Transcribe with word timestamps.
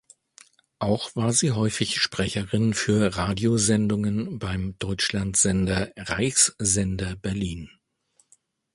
Auch 0.79 1.15
war 1.15 1.31
sie 1.31 1.51
häufig 1.51 2.01
Sprecherin 2.01 2.73
für 2.73 3.15
Radiosendungen 3.15 4.39
beim 4.39 4.75
Deutschlandsender, 4.79 5.91
Reichssender 5.95 7.15
Berlin. 7.17 7.69